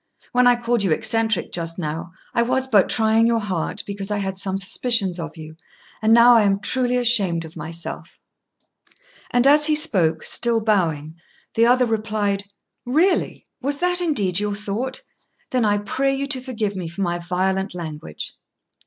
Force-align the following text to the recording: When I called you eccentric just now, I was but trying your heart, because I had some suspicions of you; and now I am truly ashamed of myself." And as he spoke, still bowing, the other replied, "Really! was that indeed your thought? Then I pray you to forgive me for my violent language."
When 0.31 0.47
I 0.47 0.55
called 0.59 0.81
you 0.81 0.89
eccentric 0.91 1.51
just 1.51 1.77
now, 1.77 2.11
I 2.33 2.41
was 2.41 2.67
but 2.67 2.89
trying 2.89 3.27
your 3.27 3.37
heart, 3.39 3.83
because 3.85 4.09
I 4.09 4.17
had 4.17 4.35
some 4.35 4.57
suspicions 4.57 5.19
of 5.19 5.37
you; 5.37 5.57
and 6.01 6.11
now 6.11 6.33
I 6.33 6.41
am 6.41 6.59
truly 6.59 6.97
ashamed 6.97 7.45
of 7.45 7.55
myself." 7.55 8.17
And 9.29 9.45
as 9.45 9.67
he 9.67 9.75
spoke, 9.75 10.23
still 10.23 10.59
bowing, 10.59 11.17
the 11.53 11.67
other 11.67 11.85
replied, 11.85 12.45
"Really! 12.83 13.45
was 13.61 13.77
that 13.81 14.01
indeed 14.01 14.39
your 14.39 14.55
thought? 14.55 15.03
Then 15.51 15.65
I 15.65 15.77
pray 15.77 16.15
you 16.15 16.25
to 16.29 16.41
forgive 16.41 16.75
me 16.75 16.87
for 16.87 17.03
my 17.03 17.19
violent 17.19 17.75
language." 17.75 18.33